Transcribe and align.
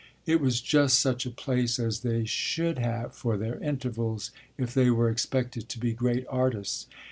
It 0.25 0.41
was 0.41 0.61
just 0.61 0.99
such 0.99 1.27
a 1.27 1.29
place 1.29 1.77
as 1.77 1.99
they 1.99 2.25
should 2.25 2.79
have 2.79 3.13
for 3.13 3.37
their 3.37 3.59
intervals 3.59 4.31
if 4.57 4.73
they 4.73 4.89
were 4.89 5.11
expected 5.11 5.69
to 5.69 5.79
be 5.79 5.93
great 5.93 6.25
artists. 6.27 6.87